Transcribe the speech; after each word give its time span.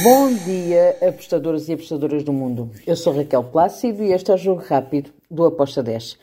Bom 0.00 0.32
dia, 0.32 0.96
apostadores 1.06 1.68
e 1.68 1.74
apostadoras 1.74 2.24
do 2.24 2.32
mundo. 2.32 2.70
Eu 2.86 2.96
sou 2.96 3.14
Raquel 3.14 3.44
Plácido 3.44 4.02
e 4.02 4.12
este 4.12 4.30
é 4.30 4.34
o 4.34 4.38
Jogo 4.38 4.62
Rápido 4.62 5.10
do 5.30 5.44
Aposta 5.44 5.82
10. 5.82 6.18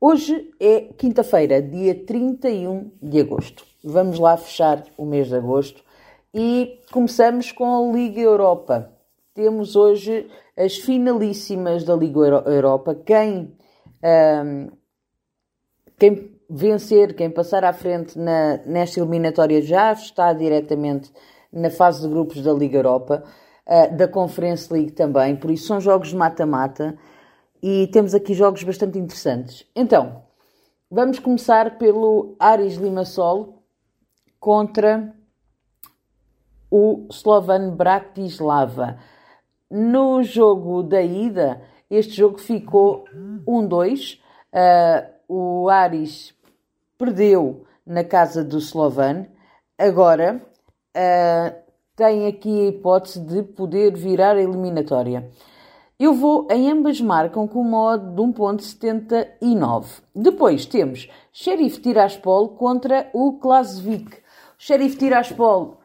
Hoje 0.00 0.50
é 0.58 0.80
quinta-feira, 0.98 1.62
dia 1.62 1.94
31 1.94 2.90
de 3.00 3.20
agosto. 3.20 3.64
Vamos 3.84 4.18
lá 4.18 4.36
fechar 4.36 4.84
o 4.98 5.06
mês 5.06 5.28
de 5.28 5.36
agosto 5.36 5.84
e 6.34 6.80
começamos 6.90 7.52
com 7.52 7.64
a 7.64 7.92
Liga 7.96 8.20
Europa. 8.20 8.90
Temos 9.34 9.76
hoje 9.76 10.26
as 10.56 10.78
finalíssimas 10.78 11.84
da 11.84 11.94
Liga 11.94 12.18
Europa. 12.46 12.96
Quem, 13.06 13.56
quem 15.96 16.40
vencer, 16.50 17.14
quem 17.14 17.30
passar 17.30 17.64
à 17.64 17.72
frente 17.72 18.18
na, 18.18 18.56
nesta 18.66 18.98
eliminatória 18.98 19.62
já 19.62 19.92
está 19.92 20.32
diretamente 20.32 21.12
na 21.52 21.70
fase 21.70 22.02
de 22.02 22.08
grupos 22.08 22.42
da 22.42 22.52
Liga 22.52 22.78
Europa, 22.78 23.24
uh, 23.66 23.96
da 23.96 24.08
Conference 24.08 24.72
League 24.72 24.92
também, 24.92 25.36
por 25.36 25.50
isso 25.50 25.66
são 25.66 25.80
jogos 25.80 26.08
de 26.08 26.16
mata-mata 26.16 26.96
e 27.62 27.86
temos 27.88 28.14
aqui 28.14 28.34
jogos 28.34 28.62
bastante 28.62 28.98
interessantes. 28.98 29.66
Então, 29.76 30.22
vamos 30.90 31.18
começar 31.18 31.78
pelo 31.78 32.34
Aris 32.38 32.74
Limassol 32.74 33.62
contra 34.40 35.14
o 36.70 37.06
Slovan 37.10 37.70
Bratislava. 37.76 38.98
No 39.70 40.22
jogo 40.22 40.82
da 40.82 41.02
ida, 41.02 41.62
este 41.90 42.14
jogo 42.14 42.38
ficou 42.38 43.04
1-2. 43.46 44.18
Uh, 44.52 45.12
o 45.28 45.68
Aris 45.68 46.34
perdeu 46.98 47.64
na 47.86 48.02
casa 48.02 48.42
do 48.42 48.58
Slovan. 48.58 49.26
Agora, 49.78 50.40
uh, 50.96 51.54
tem 51.96 52.26
aqui 52.26 52.66
a 52.66 52.68
hipótese 52.68 53.20
de 53.20 53.42
poder 53.42 53.96
virar 53.96 54.36
a 54.36 54.42
eliminatória. 54.42 55.30
Eu 55.98 56.14
vou 56.14 56.48
em 56.50 56.70
ambas 56.70 57.00
marcam 57.00 57.46
com 57.46 57.60
uma 57.60 57.92
odd 57.92 58.14
de 58.14 58.20
1.79. 58.20 60.02
Depois 60.14 60.66
temos 60.66 61.08
Sheriff 61.32 61.80
Tiraspol 61.80 62.48
contra 62.56 63.08
o 63.12 63.34
Klasvik. 63.34 64.16
O 64.16 64.18
Sheriff 64.58 64.96
Tiraspol 64.96 65.78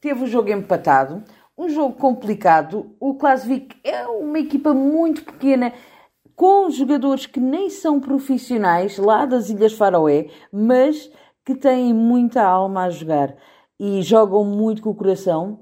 teve 0.00 0.24
o 0.24 0.26
jogo 0.26 0.50
empatado, 0.50 1.22
um 1.56 1.68
jogo 1.68 1.94
complicado. 1.94 2.96
O 2.98 3.14
Klasvik 3.14 3.76
é 3.84 4.04
uma 4.06 4.40
equipa 4.40 4.74
muito 4.74 5.24
pequena, 5.24 5.72
com 6.34 6.68
jogadores 6.70 7.26
que 7.26 7.38
nem 7.38 7.70
são 7.70 8.00
profissionais 8.00 8.98
lá 8.98 9.26
das 9.26 9.48
Ilhas 9.48 9.74
Faroé, 9.74 10.28
mas 10.52 11.08
que 11.44 11.54
têm 11.54 11.94
muita 11.94 12.42
alma 12.42 12.84
a 12.84 12.90
jogar 12.90 13.36
e 13.84 14.00
jogam 14.00 14.44
muito 14.44 14.80
com 14.80 14.90
o 14.90 14.94
coração. 14.94 15.58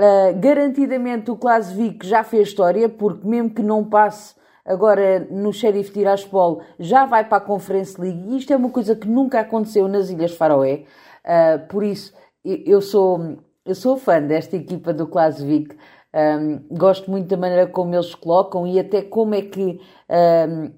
Uh, 0.00 0.40
garantidamente 0.40 1.30
o 1.30 1.36
Klasvik 1.36 2.06
já 2.06 2.24
fez 2.24 2.48
história, 2.48 2.88
porque 2.88 3.28
mesmo 3.28 3.50
que 3.50 3.62
não 3.62 3.84
passe 3.84 4.34
agora 4.64 5.28
no 5.30 5.52
Sheriff 5.52 5.92
Tiraspol, 5.92 6.62
já 6.78 7.04
vai 7.04 7.28
para 7.28 7.36
a 7.36 7.40
Conference 7.42 8.00
League. 8.00 8.24
E 8.26 8.38
isto 8.38 8.54
é 8.54 8.56
uma 8.56 8.70
coisa 8.70 8.96
que 8.96 9.06
nunca 9.06 9.40
aconteceu 9.40 9.86
nas 9.86 10.08
Ilhas 10.08 10.34
Faroé. 10.34 10.86
Uh, 11.26 11.68
por 11.68 11.84
isso, 11.84 12.14
eu 12.42 12.80
sou, 12.80 13.36
eu 13.66 13.74
sou 13.74 13.98
fã 13.98 14.22
desta 14.22 14.56
equipa 14.56 14.94
do 14.94 15.06
Klasvik. 15.06 15.76
Um, 16.14 16.74
gosto 16.74 17.10
muito 17.10 17.28
da 17.28 17.36
maneira 17.36 17.66
como 17.66 17.94
eles 17.94 18.14
colocam 18.14 18.66
e 18.66 18.80
até 18.80 19.02
como 19.02 19.34
é 19.34 19.42
que 19.42 19.78
um, 20.08 20.72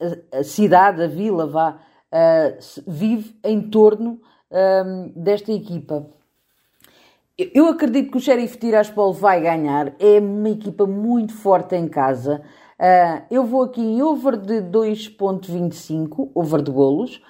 a, 0.00 0.38
a, 0.38 0.42
cidade, 0.42 1.02
a 1.02 1.06
vila, 1.06 1.46
vá, 1.46 1.78
uh, 2.12 2.82
vive 2.86 3.38
em 3.44 3.60
torno 3.68 4.20
um, 4.50 5.12
desta 5.14 5.52
equipa. 5.52 6.06
Eu 7.36 7.66
acredito 7.66 8.12
que 8.12 8.16
o 8.16 8.20
Sheriff 8.20 8.56
Tiraspol 8.58 9.12
vai 9.12 9.40
ganhar. 9.40 9.94
É 9.98 10.20
uma 10.20 10.50
equipa 10.50 10.86
muito 10.86 11.32
forte 11.32 11.74
em 11.74 11.88
casa. 11.88 12.42
Uh, 12.78 13.24
eu 13.28 13.44
vou 13.44 13.62
aqui 13.62 13.80
em 13.80 14.02
over 14.02 14.36
de 14.36 14.60
2.25, 14.62 16.30
over 16.32 16.62
de 16.62 16.70
golos, 16.70 17.20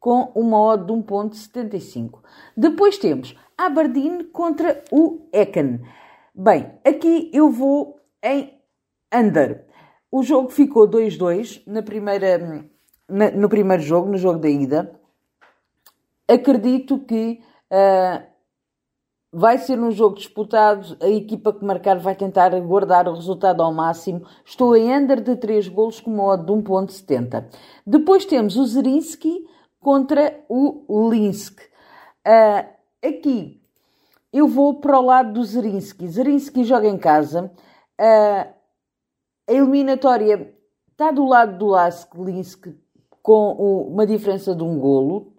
com 0.00 0.32
uma 0.34 0.60
odd 0.60 0.86
de 0.86 0.92
1.75. 0.92 2.18
Depois 2.56 2.98
temos 2.98 3.36
Aberdeen 3.56 4.24
contra 4.24 4.82
o 4.90 5.28
Ecken. 5.32 5.80
Bem, 6.34 6.72
aqui 6.84 7.30
eu 7.32 7.48
vou 7.48 8.00
em 8.20 8.58
under. 9.14 9.64
O 10.10 10.24
jogo 10.24 10.48
ficou 10.48 10.88
2-2 10.88 11.62
na 11.66 11.82
primeira, 11.82 12.66
na, 13.08 13.30
no 13.30 13.48
primeiro 13.48 13.82
jogo, 13.82 14.10
no 14.10 14.18
jogo 14.18 14.40
da 14.40 14.48
ida 14.48 15.01
acredito 16.28 16.98
que 17.00 17.40
uh, 17.70 18.26
vai 19.32 19.58
ser 19.58 19.78
um 19.78 19.90
jogo 19.90 20.16
disputado. 20.16 20.96
A 21.00 21.08
equipa 21.08 21.52
que 21.52 21.64
marcar 21.64 21.98
vai 21.98 22.14
tentar 22.14 22.50
guardar 22.60 23.08
o 23.08 23.14
resultado 23.14 23.62
ao 23.62 23.72
máximo. 23.72 24.26
Estou 24.44 24.76
em 24.76 24.94
under 24.94 25.20
de 25.20 25.36
3 25.36 25.68
golos 25.68 26.00
com 26.00 26.10
modo 26.10 26.44
de 26.44 26.52
1.70. 26.62 27.46
Depois 27.86 28.24
temos 28.24 28.56
o 28.56 28.66
Zerinski 28.66 29.46
contra 29.80 30.44
o 30.48 31.10
Linsk. 31.10 31.60
Uh, 32.26 32.68
aqui 33.04 33.60
eu 34.32 34.48
vou 34.48 34.80
para 34.80 34.98
o 34.98 35.04
lado 35.04 35.32
do 35.34 35.44
Zerinski. 35.44 36.08
Zerinski 36.08 36.64
joga 36.64 36.88
em 36.88 36.96
casa. 36.96 37.52
Uh, 38.00 38.62
a 39.48 39.52
eliminatória 39.52 40.54
está 40.90 41.10
do 41.10 41.26
lado 41.26 41.58
do 41.58 41.66
Lask 41.66 42.14
Linsk 42.14 42.68
com 43.22 43.52
uma 43.88 44.06
diferença 44.06 44.54
de 44.54 44.62
um 44.62 44.78
golo 44.78 45.31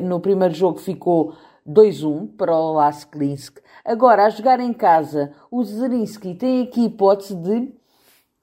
no 0.00 0.20
primeiro 0.20 0.54
jogo 0.54 0.78
ficou 0.78 1.34
2-1 1.68 2.36
para 2.36 2.54
o 2.54 2.72
Lask 2.72 3.14
Linsk. 3.14 3.58
Agora, 3.84 4.26
a 4.26 4.30
jogar 4.30 4.60
em 4.60 4.72
casa, 4.72 5.32
o 5.50 5.62
Zerinski 5.62 6.34
tem 6.34 6.62
aqui 6.62 6.84
hipótese 6.84 7.34
de 7.34 7.72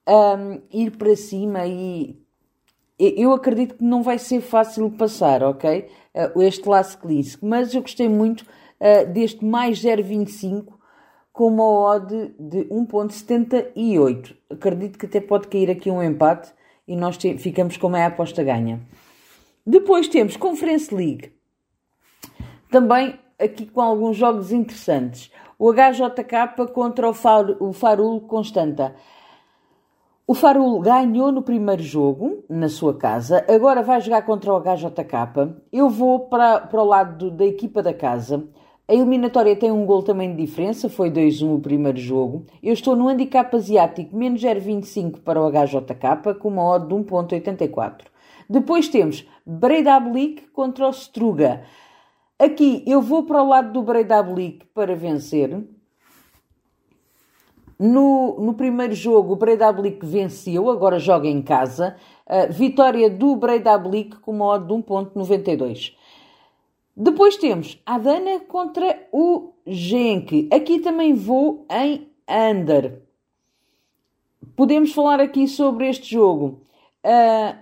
um, 0.08 0.60
ir 0.72 0.96
para 0.96 1.14
cima 1.14 1.66
e 1.66 2.18
eu 2.98 3.32
acredito 3.32 3.76
que 3.76 3.84
não 3.84 4.02
vai 4.02 4.18
ser 4.18 4.40
fácil 4.40 4.90
passar, 4.90 5.42
ok? 5.42 5.88
Uh, 6.14 6.42
este 6.42 6.68
Lask 6.68 7.04
Linsk. 7.04 7.42
Mas 7.42 7.72
eu 7.72 7.82
gostei 7.82 8.08
muito 8.08 8.42
uh, 8.42 9.12
deste 9.12 9.44
mais 9.44 9.80
0,25 9.80 10.72
com 11.32 11.46
uma 11.46 11.64
odd 11.64 12.34
de 12.38 12.64
1.78. 12.64 14.34
Acredito 14.50 14.98
que 14.98 15.06
até 15.06 15.20
pode 15.20 15.46
cair 15.46 15.70
aqui 15.70 15.88
um 15.90 16.02
empate 16.02 16.52
e 16.86 16.96
nós 16.96 17.16
ficamos 17.16 17.76
com 17.76 17.94
a 17.94 18.06
aposta 18.06 18.42
ganha. 18.42 18.80
Depois 19.68 20.08
temos 20.08 20.34
Conference 20.34 20.94
League. 20.94 21.30
Também 22.70 23.20
aqui 23.38 23.66
com 23.66 23.82
alguns 23.82 24.16
jogos 24.16 24.50
interessantes. 24.50 25.30
O 25.58 25.70
HJK 25.70 26.72
contra 26.72 27.06
o, 27.06 27.12
Far, 27.12 27.44
o 27.60 27.70
Farul 27.74 28.22
Constanta. 28.22 28.94
O 30.26 30.32
Farul 30.32 30.80
ganhou 30.80 31.30
no 31.30 31.42
primeiro 31.42 31.82
jogo, 31.82 32.42
na 32.48 32.70
sua 32.70 32.96
casa, 32.96 33.44
agora 33.46 33.82
vai 33.82 34.00
jogar 34.00 34.22
contra 34.22 34.54
o 34.54 34.58
HJK. 34.58 35.54
Eu 35.70 35.90
vou 35.90 36.20
para, 36.20 36.60
para 36.60 36.80
o 36.80 36.86
lado 36.86 37.18
do, 37.18 37.30
da 37.30 37.44
equipa 37.44 37.82
da 37.82 37.92
casa. 37.92 38.48
A 38.90 38.94
eliminatória 38.94 39.54
tem 39.54 39.70
um 39.70 39.84
gol 39.84 40.02
também 40.02 40.34
de 40.34 40.42
diferença, 40.42 40.88
foi 40.88 41.10
2-1 41.10 41.56
o 41.56 41.60
primeiro 41.60 41.98
jogo. 41.98 42.46
Eu 42.62 42.72
estou 42.72 42.96
no 42.96 43.06
handicap 43.06 43.54
asiático, 43.54 44.16
menos 44.16 44.40
0,25 44.40 45.20
para 45.20 45.38
o 45.38 45.50
HJK, 45.50 46.38
com 46.40 46.48
uma 46.48 46.64
odd 46.64 46.88
de 46.88 46.94
1,84. 46.94 48.06
Depois 48.48 48.88
temos 48.88 49.28
Breidablik 49.44 50.48
contra 50.54 50.86
o 50.86 50.90
Struga. 50.90 51.64
Aqui 52.38 52.82
eu 52.86 53.02
vou 53.02 53.24
para 53.24 53.42
o 53.42 53.48
lado 53.48 53.74
do 53.74 53.82
Breidablik 53.82 54.64
para 54.72 54.96
vencer. 54.96 55.62
No, 57.78 58.40
no 58.40 58.54
primeiro 58.54 58.94
jogo, 58.94 59.34
o 59.34 59.36
Breidablik 59.36 60.04
venceu, 60.04 60.70
agora 60.70 60.98
joga 60.98 61.28
em 61.28 61.42
casa. 61.42 61.94
Uh, 62.26 62.50
vitória 62.50 63.10
do 63.10 63.36
Breidablik 63.36 64.16
com 64.20 64.32
uma 64.32 64.46
odd 64.46 64.66
de 64.66 64.72
1.92. 64.72 65.92
Depois 67.00 67.36
temos 67.36 67.80
a 67.86 67.96
Dana 67.96 68.40
contra 68.40 69.06
o 69.12 69.52
Genk. 69.64 70.48
Aqui 70.52 70.80
também 70.80 71.14
vou 71.14 71.64
em 71.70 72.08
under. 72.28 73.02
Podemos 74.56 74.92
falar 74.92 75.20
aqui 75.20 75.46
sobre 75.46 75.88
este 75.88 76.10
jogo. 76.10 76.60
Uh, 77.04 77.56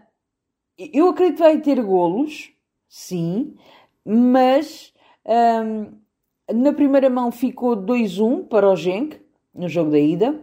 eu 0.78 1.10
acredito 1.10 1.36
que 1.36 1.42
vai 1.42 1.60
ter 1.60 1.82
golos, 1.82 2.50
sim, 2.88 3.54
mas 4.02 4.94
um, 5.26 5.92
na 6.54 6.72
primeira 6.72 7.10
mão 7.10 7.30
ficou 7.30 7.76
2-1 7.76 8.48
para 8.48 8.70
o 8.70 8.74
Genk, 8.74 9.20
no 9.54 9.68
jogo 9.68 9.90
da 9.90 9.98
ida. 9.98 10.40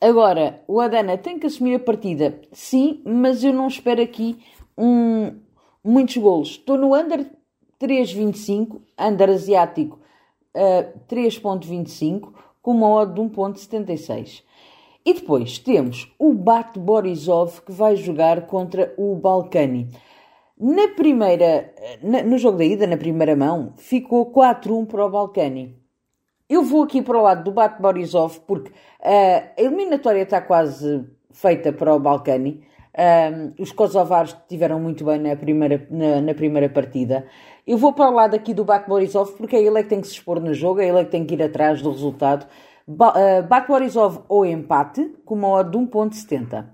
Agora, 0.00 0.60
o 0.66 0.80
Adana 0.80 1.16
tem 1.16 1.38
que 1.38 1.46
assumir 1.46 1.76
a 1.76 1.78
partida, 1.80 2.40
sim, 2.50 3.00
mas 3.04 3.44
eu 3.44 3.52
não 3.52 3.68
espero 3.68 4.02
aqui 4.02 4.42
um, 4.76 5.38
muitos 5.84 6.16
golos. 6.16 6.48
Estou 6.48 6.76
no 6.76 6.96
under 6.96 7.38
3.25, 7.80 8.80
under 8.98 9.30
asiático 9.30 9.98
uh, 10.54 11.00
3.25, 11.08 12.32
com 12.60 12.72
uma 12.72 12.88
odd 12.88 13.14
de 13.14 13.20
1.76. 13.20 14.42
E 15.04 15.14
depois 15.14 15.58
temos 15.58 16.14
o 16.18 16.34
Bat 16.34 16.78
Borisov 16.78 17.62
que 17.62 17.72
vai 17.72 17.96
jogar 17.96 18.46
contra 18.46 18.92
o 18.98 19.14
Balcani. 19.16 19.88
Na 20.58 20.88
primeira, 20.88 21.72
no 22.26 22.36
jogo 22.36 22.58
da 22.58 22.64
ida, 22.64 22.86
na 22.86 22.98
primeira 22.98 23.34
mão, 23.34 23.72
ficou 23.78 24.30
4-1 24.30 24.86
para 24.86 25.06
o 25.06 25.10
Balcani. 25.10 25.74
eu 26.50 26.62
vou 26.62 26.82
aqui 26.82 27.00
para 27.00 27.16
o 27.16 27.22
lado 27.22 27.44
do 27.44 27.52
Bate 27.52 27.80
Borisov 27.80 28.40
porque 28.46 28.70
uh, 28.70 29.50
a 29.56 29.62
eliminatória 29.62 30.20
está 30.20 30.42
quase 30.42 31.06
feita 31.30 31.72
para 31.72 31.94
o 31.94 31.98
Balcani. 31.98 32.62
Os 33.58 33.72
kosovares 33.72 34.32
estiveram 34.32 34.80
muito 34.80 35.04
bem 35.04 35.18
na 35.18 35.36
primeira, 35.36 35.86
na, 35.90 36.20
na, 36.20 36.34
primeira 36.34 36.68
partida. 36.68 37.26
Eu 37.66 37.78
vou 37.78 37.92
para 37.92 38.10
o 38.10 38.14
lado 38.14 38.34
aqui 38.34 38.52
do 38.54 38.64
Bate 38.64 38.88
Borisov 38.88 39.32
porque 39.32 39.56
é 39.56 39.62
ele 39.62 39.78
é 39.78 39.82
que 39.82 39.88
tem 39.88 40.00
que 40.00 40.06
se 40.06 40.14
expor 40.14 40.40
no 40.40 40.52
jogo, 40.54 40.80
é 40.80 40.88
ele 40.88 41.00
é 41.00 41.04
que 41.04 41.10
tem 41.10 41.24
que 41.24 41.34
ir 41.34 41.42
atrás 41.42 41.82
do 41.82 41.90
resultado. 41.90 42.46
Ba 42.86 43.42
Bate 43.48 43.68
Borisov 43.68 44.24
ou 44.28 44.44
empate 44.44 45.14
com 45.24 45.34
uma 45.34 45.48
odd 45.48 45.70
de 45.70 45.78
1.70. 45.78 46.66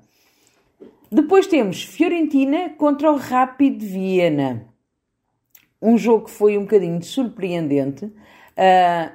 Depois 1.11 1.47
temos 1.47 1.83
Fiorentina 1.83 2.71
contra 2.71 3.12
o 3.12 3.17
Rapid 3.17 3.81
Viena. 3.81 4.67
Um 5.81 5.97
jogo 5.97 6.25
que 6.25 6.31
foi 6.31 6.59
um 6.59 6.62
bocadinho 6.62 7.03
surpreendente. 7.03 8.06
Uh, 8.06 9.12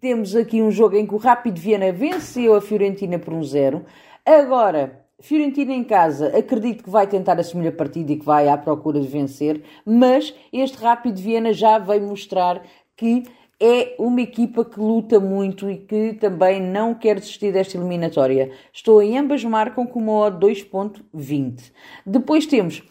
temos 0.00 0.34
aqui 0.34 0.62
um 0.62 0.70
jogo 0.70 0.96
em 0.96 1.06
que 1.06 1.14
o 1.14 1.18
Rapid 1.18 1.56
Viena 1.56 1.92
venceu 1.92 2.54
a 2.54 2.60
Fiorentina 2.60 3.18
por 3.18 3.34
um 3.34 3.44
zero. 3.44 3.84
Agora, 4.24 4.99
Fiorentina 5.20 5.72
em 5.72 5.84
casa, 5.84 6.36
acredito 6.36 6.82
que 6.82 6.90
vai 6.90 7.06
tentar 7.06 7.38
assumir 7.38 7.68
a 7.68 7.72
partida 7.72 8.12
e 8.12 8.16
que 8.16 8.24
vai 8.24 8.48
à 8.48 8.56
procura 8.56 8.98
de 8.98 9.06
vencer, 9.06 9.62
mas 9.84 10.34
este 10.52 10.78
Rapid 10.78 11.18
Viena 11.18 11.52
já 11.52 11.78
veio 11.78 12.02
mostrar 12.02 12.62
que 12.96 13.24
é 13.60 13.94
uma 13.98 14.22
equipa 14.22 14.64
que 14.64 14.80
luta 14.80 15.20
muito 15.20 15.70
e 15.70 15.76
que 15.76 16.14
também 16.14 16.62
não 16.62 16.94
quer 16.94 17.20
desistir 17.20 17.52
desta 17.52 17.76
eliminatória. 17.76 18.50
Estou 18.72 19.02
em 19.02 19.18
ambas 19.18 19.44
marcam 19.44 19.86
com 19.86 19.98
uma 19.98 20.12
odd 20.12 20.46
2.20. 20.46 21.70
Depois 22.06 22.46
temos 22.46 22.82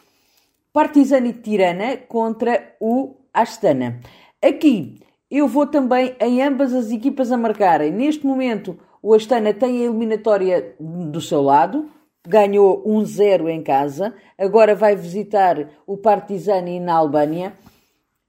Partizan 0.71 1.25
e 1.25 1.33
Tirana 1.33 1.97
contra 1.97 2.75
o 2.79 3.15
Astana. 3.33 3.99
Aqui 4.39 4.99
eu 5.31 5.47
vou 5.47 5.65
também 5.65 6.15
em 6.19 6.43
ambas 6.43 6.73
as 6.73 6.91
equipas 6.91 7.31
a 7.31 7.37
marcarem. 7.37 7.91
Neste 7.91 8.25
momento, 8.25 8.77
o 9.01 9.15
Astana 9.15 9.51
tem 9.51 9.81
a 9.81 9.85
eliminatória 9.85 10.75
do 10.79 11.19
seu 11.19 11.41
lado, 11.41 11.89
ganhou 12.29 12.83
1-0 12.85 13.49
em 13.49 13.63
casa, 13.63 14.13
agora 14.37 14.75
vai 14.75 14.95
visitar 14.95 15.67
o 15.87 15.97
Partizani 15.97 16.79
na 16.79 16.93
Albânia 16.93 17.53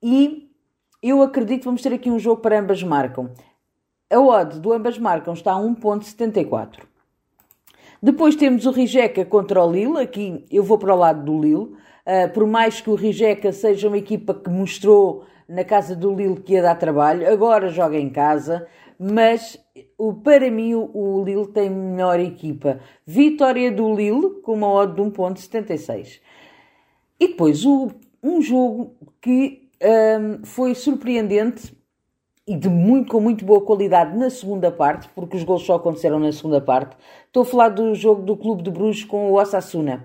e 0.02 0.50
eu 1.02 1.20
acredito 1.20 1.60
que 1.60 1.64
vamos 1.66 1.82
ter 1.82 1.92
aqui 1.92 2.10
um 2.10 2.18
jogo 2.18 2.40
para 2.40 2.58
ambas 2.58 2.82
marcam. 2.82 3.30
A 4.10 4.18
odd 4.18 4.58
do 4.58 4.72
ambas 4.72 4.98
marcam 4.98 5.34
está 5.34 5.52
a 5.52 5.60
1.74. 5.60 6.78
Depois 8.02 8.34
temos 8.34 8.64
o 8.64 8.70
Rijeka 8.70 9.22
contra 9.26 9.62
o 9.62 9.70
Lille, 9.70 9.98
aqui 9.98 10.46
eu 10.50 10.64
vou 10.64 10.78
para 10.78 10.94
o 10.94 10.98
lado 10.98 11.22
do 11.22 11.38
Lille, 11.38 11.56
uh, 11.56 12.32
por 12.32 12.46
mais 12.46 12.80
que 12.80 12.88
o 12.88 12.94
Rijeka 12.94 13.52
seja 13.52 13.86
uma 13.86 13.98
equipa 13.98 14.32
que 14.32 14.48
mostrou 14.48 15.26
na 15.46 15.62
casa 15.62 15.94
do 15.94 16.14
Lille 16.14 16.40
que 16.40 16.54
ia 16.54 16.62
dar 16.62 16.76
trabalho, 16.76 17.30
agora 17.30 17.68
joga 17.68 17.98
em 17.98 18.08
casa, 18.08 18.66
mas 19.02 19.58
o, 19.96 20.12
para 20.12 20.50
mim 20.50 20.74
o, 20.74 20.90
o 20.92 21.24
Lille 21.24 21.46
tem 21.48 21.70
melhor 21.70 22.20
equipa. 22.20 22.80
Vitória 23.06 23.72
do 23.72 23.94
Lille 23.94 24.42
com 24.42 24.52
uma 24.52 24.68
odd 24.68 24.94
de 24.94 25.00
1.76. 25.00 26.20
E 27.18 27.28
depois 27.28 27.64
o, 27.64 27.90
um 28.22 28.42
jogo 28.42 28.94
que 29.22 29.70
um, 29.82 30.44
foi 30.44 30.74
surpreendente 30.74 31.74
e 32.46 32.54
de 32.54 32.68
muito, 32.68 33.12
com 33.12 33.20
muito 33.20 33.42
boa 33.42 33.62
qualidade 33.62 34.14
na 34.18 34.28
segunda 34.28 34.70
parte, 34.70 35.08
porque 35.14 35.36
os 35.36 35.44
gols 35.44 35.62
só 35.62 35.76
aconteceram 35.76 36.18
na 36.18 36.32
segunda 36.32 36.60
parte. 36.60 36.94
Estou 37.26 37.44
a 37.44 37.46
falar 37.46 37.70
do 37.70 37.94
jogo 37.94 38.20
do 38.20 38.36
Clube 38.36 38.62
de 38.62 38.70
Bruges 38.70 39.04
com 39.04 39.30
o 39.30 39.40
Osasuna. 39.40 40.04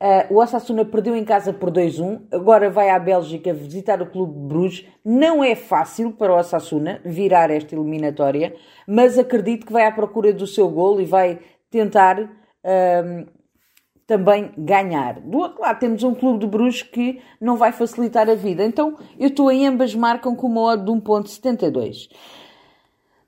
Uh, 0.00 0.32
o 0.32 0.40
Osasuna 0.40 0.84
perdeu 0.84 1.16
em 1.16 1.24
casa 1.24 1.52
por 1.52 1.72
2-1, 1.72 2.22
agora 2.30 2.70
vai 2.70 2.88
à 2.88 2.98
Bélgica 3.00 3.52
visitar 3.52 4.00
o 4.00 4.06
Clube 4.06 4.32
de 4.32 4.46
Bruges. 4.46 4.86
Não 5.04 5.42
é 5.42 5.56
fácil 5.56 6.12
para 6.12 6.32
o 6.32 6.38
Osasuna 6.38 7.00
virar 7.04 7.50
esta 7.50 7.74
eliminatória, 7.74 8.54
mas 8.86 9.18
acredito 9.18 9.66
que 9.66 9.72
vai 9.72 9.84
à 9.84 9.90
procura 9.90 10.32
do 10.32 10.46
seu 10.46 10.68
gol 10.68 11.00
e 11.00 11.04
vai 11.04 11.40
tentar 11.68 12.20
uh, 12.20 13.26
também 14.06 14.52
ganhar. 14.56 15.20
Do 15.20 15.38
outro 15.38 15.62
lado 15.62 15.80
temos 15.80 16.04
um 16.04 16.14
Clube 16.14 16.38
de 16.38 16.46
Bruges 16.46 16.82
que 16.82 17.20
não 17.40 17.56
vai 17.56 17.72
facilitar 17.72 18.30
a 18.30 18.36
vida. 18.36 18.64
Então 18.64 18.96
eu 19.18 19.28
estou 19.28 19.50
em 19.50 19.66
ambas 19.66 19.96
marcam 19.96 20.36
com 20.36 20.46
uma 20.46 20.62
odd 20.62 20.84
de 20.84 20.92
1.72. 20.92 22.08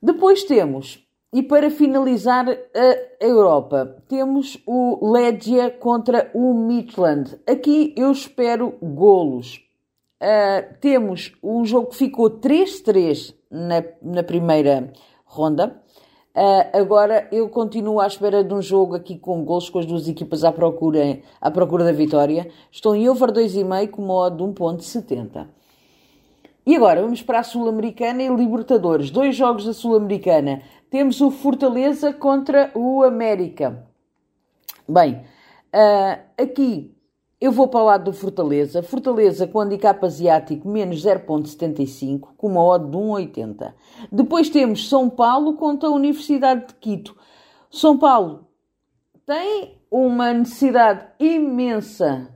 Depois 0.00 0.44
temos 0.44 1.04
e 1.32 1.42
para 1.42 1.70
finalizar 1.70 2.46
a 2.48 3.24
Europa, 3.24 3.96
temos 4.08 4.58
o 4.66 5.12
Legia 5.12 5.70
contra 5.70 6.30
o 6.34 6.52
Midland. 6.54 7.38
Aqui 7.46 7.94
eu 7.96 8.10
espero 8.10 8.74
golos. 8.82 9.64
Uh, 10.20 10.74
temos 10.80 11.32
um 11.42 11.64
jogo 11.64 11.90
que 11.90 11.96
ficou 11.96 12.28
3-3 12.28 13.34
na, 13.50 13.82
na 14.02 14.22
primeira 14.22 14.92
ronda. 15.24 15.80
Uh, 16.36 16.76
agora 16.76 17.28
eu 17.32 17.48
continuo 17.48 18.00
à 18.00 18.06
espera 18.06 18.42
de 18.42 18.52
um 18.52 18.60
jogo 18.60 18.96
aqui 18.96 19.16
com 19.16 19.44
golos 19.44 19.70
com 19.70 19.78
as 19.78 19.86
duas 19.86 20.08
equipas 20.08 20.44
à 20.44 20.52
procura, 20.52 21.20
à 21.40 21.50
procura 21.50 21.84
da 21.84 21.92
vitória. 21.92 22.50
Estou 22.72 22.94
em 22.94 23.08
over 23.08 23.30
2,5 23.30 23.90
com 23.90 24.02
modo 24.02 24.36
de 24.36 24.60
1.70. 24.60 25.46
E 26.70 26.76
agora 26.76 27.02
vamos 27.02 27.20
para 27.20 27.40
a 27.40 27.42
Sul-Americana 27.42 28.22
e 28.22 28.28
Libertadores. 28.28 29.10
Dois 29.10 29.34
jogos 29.34 29.64
da 29.64 29.72
Sul-Americana 29.72 30.62
temos 30.88 31.20
o 31.20 31.28
Fortaleza 31.28 32.12
contra 32.12 32.70
o 32.76 33.02
América. 33.02 33.88
Bem, 34.88 35.14
uh, 35.74 36.20
aqui 36.40 36.96
eu 37.40 37.50
vou 37.50 37.66
para 37.66 37.80
o 37.80 37.86
lado 37.86 38.04
do 38.04 38.12
Fortaleza. 38.12 38.84
Fortaleza 38.84 39.48
com 39.48 39.58
handicap 39.58 40.06
asiático 40.06 40.68
menos 40.68 41.04
0.75, 41.04 42.28
com 42.36 42.46
uma 42.46 42.62
odd 42.62 42.88
de 42.88 42.96
1,80. 42.96 43.74
Depois 44.12 44.48
temos 44.48 44.88
São 44.88 45.10
Paulo 45.10 45.54
contra 45.54 45.88
a 45.88 45.92
Universidade 45.92 46.68
de 46.68 46.74
Quito. 46.74 47.16
São 47.68 47.98
Paulo 47.98 48.46
tem 49.26 49.76
uma 49.90 50.32
necessidade 50.32 51.04
imensa 51.18 52.32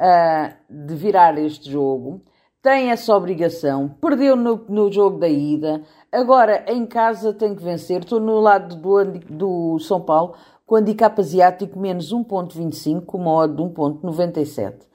uh, 0.00 0.52
de 0.68 0.96
virar 0.96 1.38
este 1.38 1.70
jogo 1.70 2.24
tem 2.62 2.92
essa 2.92 3.14
obrigação, 3.14 3.88
perdeu 4.00 4.36
no, 4.36 4.64
no 4.68 4.90
jogo 4.90 5.18
da 5.18 5.28
ida, 5.28 5.82
agora 6.12 6.64
em 6.68 6.86
casa 6.86 7.34
tem 7.34 7.56
que 7.56 7.62
vencer. 7.62 8.00
Estou 8.00 8.20
no 8.20 8.38
lado 8.38 8.76
do, 8.76 9.04
do 9.28 9.78
São 9.80 10.00
Paulo 10.00 10.34
com 10.64 10.76
handicap 10.76 11.20
asiático 11.20 11.78
menos 11.78 12.14
1.25, 12.14 13.04
com 13.04 13.18
uma 13.18 13.32
odd 13.32 13.56
de 13.56 13.62
1.97. 13.62 14.86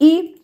E 0.00 0.36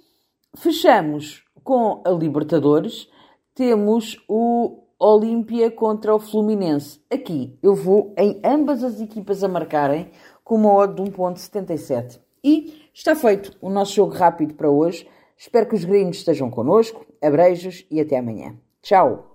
fechamos 0.56 1.44
com 1.62 2.03
a 2.05 2.11
Libertadores, 2.11 3.09
temos 3.55 4.19
o 4.29 4.82
Olímpia 4.99 5.70
contra 5.70 6.15
o 6.15 6.19
Fluminense. 6.19 7.00
Aqui 7.09 7.56
eu 7.62 7.75
vou 7.75 8.13
em 8.19 8.41
ambas 8.44 8.82
as 8.82 9.01
equipas 9.01 9.44
a 9.44 9.48
marcarem 9.48 10.10
com 10.43 10.56
uma 10.56 10.75
odd 10.75 11.01
de 11.01 11.10
1.77. 11.10 12.20
E 12.43 12.89
está 12.93 13.15
feito 13.15 13.56
o 13.60 13.70
nosso 13.70 13.94
jogo 13.94 14.13
rápido 14.13 14.55
para 14.55 14.69
hoje. 14.69 15.08
Espero 15.36 15.67
que 15.67 15.74
os 15.74 15.84
gringos 15.84 16.19
estejam 16.19 16.50
connosco. 16.50 17.06
Abreijos 17.20 17.86
e 17.91 18.00
até 18.00 18.19
amanhã. 18.19 18.56
Tchau! 18.82 19.33